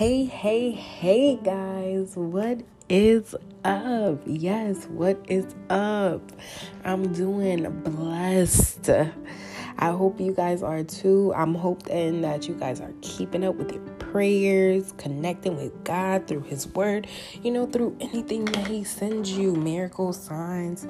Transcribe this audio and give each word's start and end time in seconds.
Hey, 0.00 0.24
hey, 0.24 0.70
hey, 0.70 1.36
guys, 1.44 2.16
what 2.16 2.62
is 2.88 3.36
up? 3.66 4.18
Yes, 4.24 4.86
what 4.86 5.22
is 5.28 5.54
up? 5.68 6.22
I'm 6.86 7.12
doing 7.12 7.68
blessed. 7.82 8.88
I 9.76 9.90
hope 9.90 10.18
you 10.18 10.32
guys 10.32 10.62
are 10.62 10.84
too. 10.84 11.34
I'm 11.36 11.54
hoping 11.54 12.22
that 12.22 12.48
you 12.48 12.54
guys 12.54 12.80
are 12.80 12.94
keeping 13.02 13.44
up 13.44 13.56
with 13.56 13.72
your 13.72 13.82
prayers, 13.98 14.94
connecting 14.96 15.54
with 15.54 15.84
God 15.84 16.26
through 16.26 16.44
His 16.44 16.66
Word, 16.68 17.06
you 17.42 17.50
know, 17.50 17.66
through 17.66 17.94
anything 18.00 18.46
that 18.46 18.68
He 18.68 18.84
sends 18.84 19.32
you 19.32 19.54
miracles, 19.54 20.18
signs, 20.18 20.88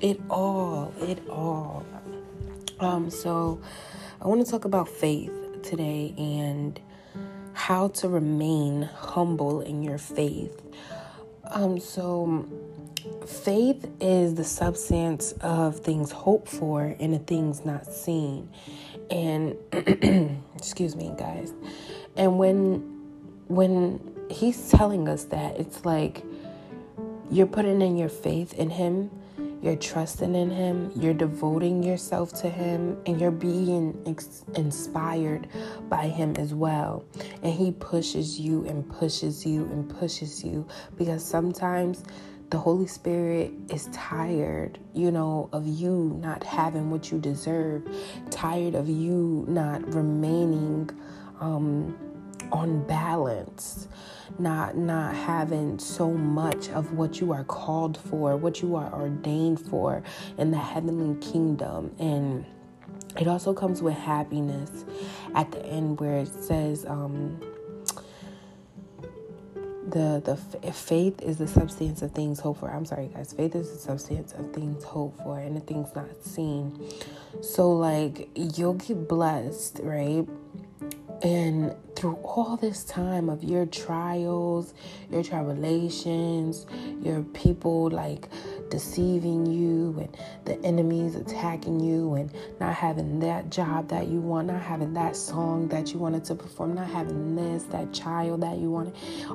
it 0.00 0.18
all, 0.30 0.94
it 1.02 1.28
all. 1.28 1.84
Um, 2.80 3.10
so 3.10 3.60
I 4.22 4.26
want 4.26 4.42
to 4.46 4.50
talk 4.50 4.64
about 4.64 4.88
faith 4.88 5.60
today 5.62 6.14
and 6.16 6.80
how 7.66 7.88
to 7.88 8.08
remain 8.08 8.82
humble 8.82 9.60
in 9.60 9.82
your 9.82 9.98
faith. 9.98 10.62
Um, 11.50 11.80
so, 11.80 12.46
faith 13.26 13.90
is 13.98 14.36
the 14.36 14.44
substance 14.44 15.32
of 15.40 15.80
things 15.80 16.12
hoped 16.12 16.46
for 16.46 16.94
and 17.00 17.12
the 17.12 17.18
things 17.18 17.64
not 17.64 17.92
seen. 17.92 18.48
And 19.10 19.56
excuse 20.54 20.94
me, 20.94 21.12
guys. 21.18 21.54
And 22.16 22.38
when 22.38 22.76
when 23.48 24.14
he's 24.30 24.70
telling 24.70 25.08
us 25.08 25.24
that, 25.24 25.58
it's 25.58 25.84
like 25.84 26.22
you're 27.32 27.48
putting 27.48 27.82
in 27.82 27.96
your 27.96 28.08
faith 28.08 28.54
in 28.54 28.70
him 28.70 29.10
you're 29.66 29.74
trusting 29.74 30.36
in 30.36 30.48
Him, 30.48 30.92
you're 30.94 31.12
devoting 31.12 31.82
yourself 31.82 32.32
to 32.40 32.48
Him, 32.48 32.96
and 33.04 33.20
you're 33.20 33.32
being 33.32 34.00
ex- 34.06 34.44
inspired 34.54 35.48
by 35.88 36.06
Him 36.06 36.36
as 36.36 36.54
well. 36.54 37.04
And 37.42 37.52
He 37.52 37.72
pushes 37.72 38.38
you 38.38 38.64
and 38.66 38.88
pushes 38.88 39.44
you 39.44 39.64
and 39.64 39.90
pushes 39.90 40.44
you. 40.44 40.68
Because 40.96 41.24
sometimes 41.24 42.04
the 42.50 42.58
Holy 42.58 42.86
Spirit 42.86 43.52
is 43.68 43.88
tired, 43.92 44.78
you 44.94 45.10
know, 45.10 45.48
of 45.52 45.66
you 45.66 46.16
not 46.22 46.44
having 46.44 46.88
what 46.88 47.10
you 47.10 47.18
deserve, 47.18 47.82
tired 48.30 48.76
of 48.76 48.88
you 48.88 49.44
not 49.48 49.84
remaining 49.92 50.88
um, 51.40 51.98
on 52.52 52.86
balance 52.86 53.88
not 54.38 54.76
not 54.76 55.14
having 55.14 55.78
so 55.78 56.10
much 56.10 56.68
of 56.70 56.92
what 56.92 57.20
you 57.20 57.32
are 57.32 57.44
called 57.44 57.96
for 57.96 58.36
what 58.36 58.60
you 58.60 58.76
are 58.76 58.92
ordained 58.92 59.60
for 59.60 60.02
in 60.38 60.50
the 60.50 60.58
heavenly 60.58 61.18
kingdom 61.20 61.94
and 61.98 62.44
it 63.18 63.26
also 63.26 63.54
comes 63.54 63.82
with 63.82 63.94
happiness 63.94 64.84
at 65.34 65.50
the 65.52 65.64
end 65.64 65.98
where 66.00 66.18
it 66.18 66.28
says 66.28 66.84
um, 66.86 67.40
the 69.88 70.20
the 70.24 70.72
faith 70.72 71.22
is 71.22 71.38
the 71.38 71.46
substance 71.46 72.02
of 72.02 72.12
things 72.12 72.40
hoped 72.40 72.60
for. 72.60 72.70
I'm 72.70 72.84
sorry, 72.84 73.08
guys. 73.14 73.32
Faith 73.32 73.54
is 73.54 73.70
the 73.70 73.78
substance 73.78 74.32
of 74.32 74.52
things 74.52 74.82
hoped 74.84 75.22
for 75.22 75.38
and 75.38 75.56
the 75.56 75.60
things 75.60 75.94
not 75.94 76.24
seen. 76.24 76.90
So 77.40 77.70
like 77.72 78.28
you'll 78.34 78.74
get 78.74 79.08
blessed, 79.08 79.80
right? 79.82 80.26
And 81.22 81.74
through 81.96 82.16
all 82.22 82.56
this 82.56 82.84
time 82.84 83.28
of 83.30 83.42
your 83.42 83.66
trials, 83.66 84.74
your 85.10 85.22
tribulations, 85.22 86.66
your 87.02 87.22
people 87.22 87.90
like 87.90 88.28
deceiving 88.70 89.46
you 89.46 89.98
and 89.98 90.16
the 90.44 90.66
enemies 90.66 91.14
attacking 91.14 91.80
you 91.80 92.14
and 92.14 92.30
not 92.60 92.74
having 92.74 93.18
that 93.20 93.50
job 93.50 93.88
that 93.88 94.08
you 94.08 94.20
want, 94.20 94.46
not 94.48 94.60
having 94.60 94.92
that 94.92 95.16
song 95.16 95.68
that 95.68 95.92
you 95.92 95.98
wanted 95.98 96.24
to 96.24 96.34
perform, 96.34 96.74
not 96.74 96.88
having 96.88 97.34
this, 97.34 97.64
that 97.64 97.92
child 97.92 98.42
that 98.42 98.58
you 98.58 98.70
wanted, 98.70 98.94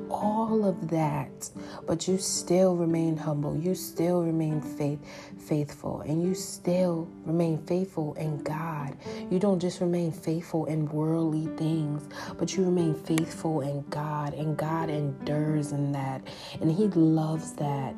all 0.09 0.65
of 0.65 0.89
that. 0.89 1.49
But 1.87 2.07
you 2.07 2.17
still 2.17 2.75
remain 2.75 3.17
humble. 3.17 3.57
You 3.57 3.73
still 3.75 4.21
remain 4.23 4.61
faith 4.61 4.99
faithful 5.39 6.01
and 6.01 6.23
you 6.23 6.35
still 6.35 7.09
remain 7.25 7.57
faithful 7.65 8.13
in 8.15 8.41
God. 8.43 8.95
You 9.29 9.39
don't 9.39 9.59
just 9.59 9.81
remain 9.81 10.11
faithful 10.11 10.65
in 10.65 10.85
worldly 10.87 11.47
things, 11.57 12.07
but 12.37 12.50
you 12.55 12.65
remain 12.65 12.95
faithful 12.95 13.61
in 13.61 13.83
God 13.89 14.33
and 14.33 14.57
God 14.57 14.89
endures 14.89 15.71
in 15.71 15.91
that 15.91 16.21
and 16.59 16.71
he 16.71 16.87
loves 16.87 17.53
that. 17.53 17.95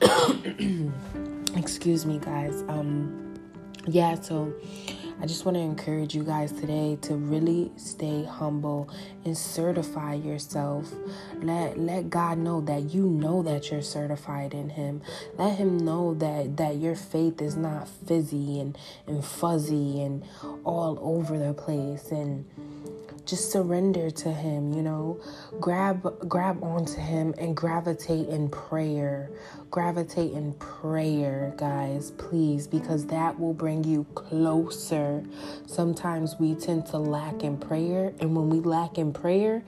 Excuse 1.56 2.06
me, 2.06 2.18
guys. 2.18 2.62
Um, 2.68 3.38
yeah, 3.86 4.20
so 4.20 4.52
I 5.22 5.26
just 5.26 5.44
want 5.44 5.56
to 5.56 5.60
encourage 5.60 6.16
you 6.16 6.24
guys 6.24 6.50
today 6.50 6.98
to 7.02 7.14
really 7.14 7.70
stay 7.76 8.24
humble 8.24 8.90
and 9.24 9.38
certify 9.38 10.14
yourself. 10.14 10.92
Let 11.36 11.78
let 11.78 12.10
God 12.10 12.38
know 12.38 12.60
that 12.62 12.92
you 12.92 13.06
know 13.06 13.42
that 13.44 13.70
you're 13.70 13.82
certified 13.82 14.52
in 14.52 14.70
him. 14.70 15.00
Let 15.38 15.58
him 15.58 15.78
know 15.78 16.14
that 16.14 16.56
that 16.56 16.78
your 16.78 16.96
faith 16.96 17.40
is 17.40 17.54
not 17.56 17.86
fizzy 17.88 18.58
and 18.58 18.76
and 19.06 19.24
fuzzy 19.24 20.02
and 20.02 20.24
all 20.64 20.98
over 21.00 21.38
the 21.38 21.54
place 21.54 22.10
and 22.10 22.44
just 23.26 23.50
surrender 23.50 24.10
to 24.10 24.32
him 24.32 24.72
you 24.72 24.82
know? 24.82 25.20
Grab 25.60 26.28
grab 26.28 26.62
onto 26.62 27.00
him 27.00 27.34
and 27.38 27.56
gravitate 27.56 28.28
in 28.28 28.48
prayer. 28.48 29.30
Gravitate 29.70 30.32
in 30.32 30.52
prayer 30.54 31.54
guys 31.56 32.10
please 32.12 32.66
because 32.66 33.06
that 33.06 33.38
will 33.38 33.54
bring 33.54 33.84
you 33.84 34.04
closer. 34.14 35.24
Sometimes 35.66 36.36
we 36.38 36.54
tend 36.54 36.86
to 36.86 36.98
lack 36.98 37.42
in 37.42 37.56
prayer 37.56 38.12
and 38.20 38.36
when 38.36 38.48
we 38.48 38.60
lack 38.60 38.98
in 38.98 39.12
prayer 39.12 39.62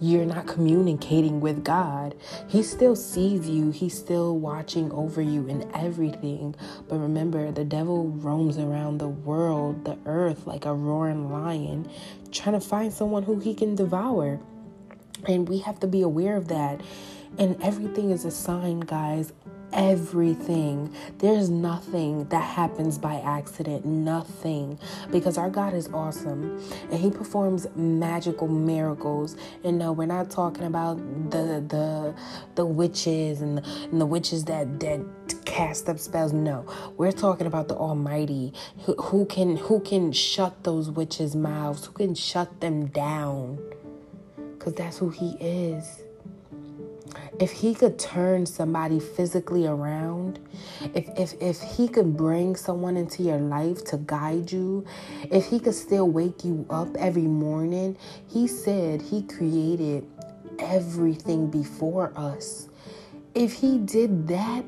you're 0.00 0.24
not 0.24 0.46
communicating 0.46 1.40
with 1.40 1.64
God. 1.64 2.14
He 2.46 2.62
still 2.62 2.94
sees 2.94 3.48
you, 3.48 3.70
He's 3.70 3.96
still 3.96 4.38
watching 4.38 4.92
over 4.92 5.20
you 5.20 5.46
in 5.48 5.68
everything. 5.74 6.54
But 6.88 6.98
remember, 6.98 7.50
the 7.50 7.64
devil 7.64 8.08
roams 8.08 8.58
around 8.58 8.98
the 8.98 9.08
world, 9.08 9.84
the 9.84 9.98
earth, 10.06 10.46
like 10.46 10.64
a 10.64 10.74
roaring 10.74 11.30
lion, 11.30 11.90
trying 12.32 12.58
to 12.58 12.66
find 12.66 12.92
someone 12.92 13.22
who 13.22 13.38
he 13.38 13.54
can 13.54 13.74
devour. 13.74 14.40
And 15.26 15.48
we 15.48 15.58
have 15.58 15.80
to 15.80 15.86
be 15.86 16.02
aware 16.02 16.36
of 16.36 16.48
that. 16.48 16.80
And 17.38 17.60
everything 17.62 18.10
is 18.10 18.24
a 18.24 18.30
sign, 18.30 18.80
guys 18.80 19.32
everything. 19.72 20.94
There's 21.18 21.50
nothing 21.50 22.24
that 22.28 22.42
happens 22.42 22.98
by 22.98 23.16
accident, 23.20 23.84
nothing. 23.84 24.78
Because 25.10 25.38
our 25.38 25.50
God 25.50 25.74
is 25.74 25.88
awesome 25.88 26.60
and 26.90 27.00
he 27.00 27.10
performs 27.10 27.66
magical 27.76 28.48
miracles. 28.48 29.36
And 29.64 29.78
no, 29.78 29.92
we're 29.92 30.06
not 30.06 30.30
talking 30.30 30.64
about 30.64 30.96
the 31.30 31.64
the 31.66 32.14
the 32.54 32.66
witches 32.66 33.40
and 33.40 33.58
the, 33.58 33.62
and 33.90 34.00
the 34.00 34.06
witches 34.06 34.44
that 34.46 34.80
that 34.80 35.00
cast 35.44 35.88
up 35.88 35.98
spells. 35.98 36.32
No. 36.32 36.66
We're 36.96 37.12
talking 37.12 37.46
about 37.46 37.68
the 37.68 37.76
Almighty 37.76 38.52
who, 38.84 38.94
who 38.94 39.26
can 39.26 39.56
who 39.56 39.80
can 39.80 40.12
shut 40.12 40.64
those 40.64 40.90
witches' 40.90 41.34
mouths, 41.36 41.86
who 41.86 41.92
can 41.92 42.14
shut 42.14 42.60
them 42.60 42.86
down. 42.86 43.58
Cuz 44.58 44.74
that's 44.74 44.98
who 44.98 45.10
he 45.10 45.36
is 45.40 46.02
if 47.40 47.52
he 47.52 47.74
could 47.74 47.98
turn 47.98 48.46
somebody 48.46 48.98
physically 48.98 49.66
around, 49.66 50.38
if, 50.94 51.08
if, 51.16 51.34
if 51.40 51.60
he 51.60 51.88
could 51.88 52.16
bring 52.16 52.56
someone 52.56 52.96
into 52.96 53.22
your 53.22 53.38
life 53.38 53.84
to 53.84 53.96
guide 53.98 54.50
you, 54.50 54.84
if 55.30 55.46
he 55.46 55.60
could 55.60 55.74
still 55.74 56.08
wake 56.08 56.44
you 56.44 56.66
up 56.70 56.88
every 56.96 57.22
morning, 57.22 57.96
he 58.28 58.46
said 58.46 59.00
he 59.00 59.22
created 59.22 60.06
everything 60.58 61.50
before 61.50 62.12
us. 62.16 62.68
If 63.34 63.52
he 63.52 63.78
did 63.78 64.26
that, 64.28 64.64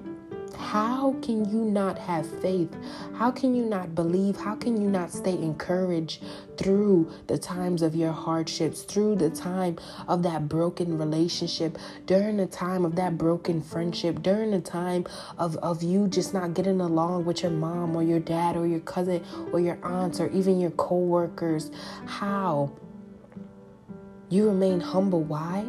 how 0.61 1.15
can 1.23 1.51
you 1.51 1.65
not 1.65 1.99
have 1.99 2.27
faith? 2.41 2.75
How 3.15 3.31
can 3.31 3.55
you 3.55 3.65
not 3.65 3.95
believe? 3.95 4.37
How 4.37 4.55
can 4.55 4.81
you 4.81 4.89
not 4.89 5.11
stay 5.11 5.33
encouraged 5.33 6.23
through 6.57 7.11
the 7.27 7.39
times 7.39 7.83
of 7.83 7.97
your 7.97 8.13
hardships, 8.13 8.83
through 8.83 9.17
the 9.17 9.31
time 9.31 9.79
of 10.07 10.23
that 10.23 10.49
broken 10.49 10.99
relationship, 10.99 11.79
during 12.07 12.37
the 12.37 12.47
time 12.47 12.85
of 12.85 12.95
that 12.97 13.17
broken 13.19 13.63
friendship, 13.63 14.23
during 14.23 14.51
the 14.51 14.61
time 14.61 15.07
of, 15.39 15.57
of 15.57 15.83
you 15.83 16.07
just 16.07 16.35
not 16.35 16.55
getting 16.55 16.81
along 16.81 17.25
with 17.25 17.43
your 17.43 17.53
mom 17.53 17.97
or 17.97 18.03
your 18.03 18.21
dad 18.21 18.57
or 18.57 18.67
your 18.67 18.81
cousin 18.81 19.25
or 19.53 19.61
your 19.61 19.79
aunts 19.83 20.21
or 20.21 20.29
even 20.31 20.61
your 20.61 20.71
co 20.73 20.97
workers? 20.97 21.71
How? 22.07 22.71
You 24.29 24.47
remain 24.47 24.81
humble. 24.81 25.25
Why? 25.25 25.65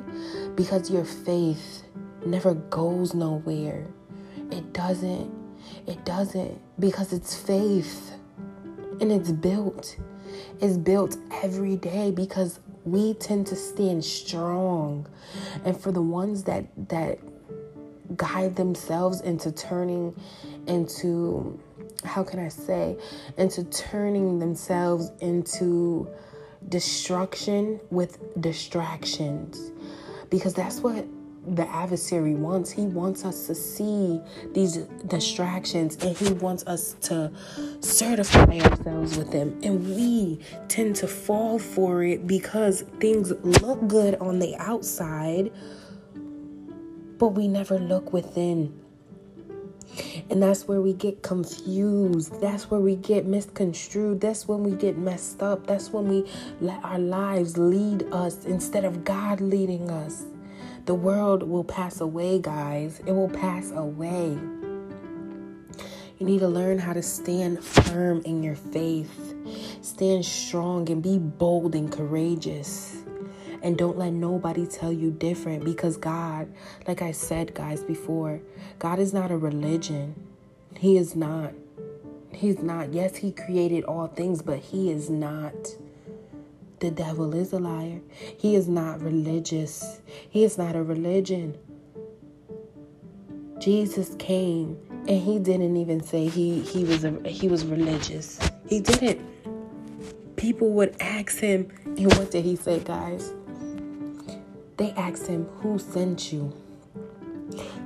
Because 0.55 0.91
your 0.91 1.05
faith 1.05 1.83
never 2.25 2.53
goes 2.53 3.15
nowhere. 3.15 3.87
It 4.51 4.73
doesn't. 4.73 5.31
It 5.87 6.03
doesn't 6.05 6.59
because 6.79 7.13
it's 7.13 7.35
faith 7.35 8.13
and 8.99 9.11
it's 9.11 9.31
built. 9.31 9.97
It's 10.59 10.77
built 10.77 11.17
every 11.43 11.75
day 11.75 12.11
because 12.11 12.59
we 12.85 13.13
tend 13.15 13.47
to 13.47 13.55
stand 13.55 14.03
strong. 14.03 15.07
And 15.65 15.79
for 15.79 15.91
the 15.91 16.01
ones 16.01 16.43
that 16.43 16.65
that 16.89 17.19
guide 18.17 18.55
themselves 18.55 19.21
into 19.21 19.51
turning 19.51 20.15
into 20.67 21.59
how 22.03 22.23
can 22.23 22.39
I 22.39 22.49
say 22.49 22.97
into 23.37 23.63
turning 23.65 24.39
themselves 24.39 25.11
into 25.21 26.09
destruction 26.67 27.79
with 27.89 28.19
distractions 28.41 29.71
because 30.29 30.53
that's 30.53 30.81
what 30.81 31.05
the 31.47 31.67
adversary 31.69 32.35
wants. 32.35 32.69
He 32.69 32.83
wants 32.83 33.25
us 33.25 33.47
to 33.47 33.55
see 33.55 34.21
these 34.53 34.77
distractions 35.07 35.97
and 36.03 36.15
he 36.15 36.33
wants 36.33 36.65
us 36.67 36.95
to 37.01 37.31
certify 37.79 38.59
ourselves 38.59 39.17
with 39.17 39.31
them. 39.31 39.59
And 39.63 39.95
we 39.95 40.39
tend 40.67 40.95
to 40.97 41.07
fall 41.07 41.57
for 41.57 42.03
it 42.03 42.27
because 42.27 42.83
things 42.99 43.31
look 43.43 43.87
good 43.87 44.15
on 44.15 44.39
the 44.39 44.55
outside, 44.57 45.51
but 47.17 47.29
we 47.29 47.47
never 47.47 47.79
look 47.79 48.13
within. 48.13 48.77
And 50.29 50.41
that's 50.41 50.67
where 50.67 50.79
we 50.79 50.93
get 50.93 51.21
confused. 51.21 52.39
That's 52.39 52.71
where 52.71 52.79
we 52.79 52.95
get 52.95 53.25
misconstrued. 53.25 54.21
That's 54.21 54.47
when 54.47 54.63
we 54.63 54.71
get 54.71 54.97
messed 54.97 55.43
up. 55.43 55.67
That's 55.67 55.89
when 55.89 56.07
we 56.07 56.31
let 56.61 56.81
our 56.85 56.99
lives 56.99 57.57
lead 57.57 58.03
us 58.13 58.45
instead 58.45 58.85
of 58.85 59.03
God 59.03 59.41
leading 59.41 59.89
us. 59.89 60.23
The 60.85 60.95
world 60.95 61.43
will 61.43 61.63
pass 61.63 62.01
away, 62.01 62.39
guys. 62.39 63.01
It 63.05 63.11
will 63.11 63.29
pass 63.29 63.71
away. 63.71 64.37
You 66.17 66.25
need 66.25 66.39
to 66.39 66.47
learn 66.47 66.79
how 66.79 66.93
to 66.93 67.03
stand 67.03 67.63
firm 67.63 68.21
in 68.25 68.41
your 68.41 68.55
faith, 68.55 69.35
stand 69.81 70.25
strong, 70.25 70.89
and 70.89 71.01
be 71.01 71.19
bold 71.19 71.75
and 71.75 71.91
courageous. 71.91 72.97
And 73.61 73.77
don't 73.77 73.97
let 73.97 74.13
nobody 74.13 74.65
tell 74.65 74.91
you 74.91 75.11
different 75.11 75.63
because 75.63 75.97
God, 75.97 76.51
like 76.87 77.03
I 77.03 77.11
said, 77.11 77.53
guys, 77.53 77.83
before, 77.83 78.41
God 78.79 78.97
is 78.97 79.13
not 79.13 79.29
a 79.29 79.37
religion. 79.37 80.15
He 80.75 80.97
is 80.97 81.15
not. 81.15 81.53
He's 82.33 82.59
not. 82.59 82.91
Yes, 82.91 83.17
He 83.17 83.31
created 83.31 83.83
all 83.83 84.07
things, 84.07 84.41
but 84.41 84.57
He 84.57 84.91
is 84.91 85.11
not. 85.11 85.53
The 86.81 86.89
devil 86.89 87.35
is 87.35 87.53
a 87.53 87.59
liar. 87.59 88.01
He 88.39 88.55
is 88.55 88.67
not 88.67 89.01
religious. 89.01 90.01
He 90.29 90.43
is 90.43 90.57
not 90.57 90.75
a 90.75 90.81
religion. 90.81 91.55
Jesus 93.59 94.15
came 94.17 94.79
and 95.07 95.21
he 95.21 95.37
didn't 95.37 95.77
even 95.77 96.01
say 96.01 96.27
he 96.27 96.61
he 96.61 96.83
was 96.83 97.03
a, 97.03 97.11
he 97.29 97.47
was 97.47 97.65
religious. 97.65 98.39
He 98.67 98.79
didn't. 98.79 99.21
People 100.35 100.71
would 100.71 100.95
ask 100.99 101.37
him, 101.37 101.69
and 101.85 102.11
what 102.15 102.31
did 102.31 102.43
he 102.43 102.55
say, 102.55 102.79
guys? 102.79 103.31
They 104.77 104.89
asked 104.93 105.27
him, 105.27 105.45
"Who 105.61 105.77
sent 105.77 106.33
you?" 106.33 106.51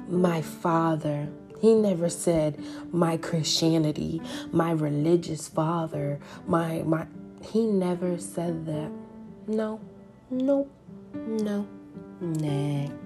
My 0.08 0.42
Father. 0.42 1.28
He 1.60 1.74
never 1.74 2.10
said 2.10 2.64
my 2.92 3.18
Christianity, 3.18 4.22
my 4.52 4.72
religious 4.72 5.48
father, 5.48 6.20
my 6.48 6.84
my 6.84 7.08
he 7.46 7.66
never 7.66 8.18
said 8.18 8.66
that. 8.66 8.92
No, 9.48 9.80
no, 10.30 10.68
no, 11.14 11.68
nah. 12.20 13.05